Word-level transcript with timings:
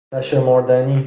نشمردنی 0.13 0.99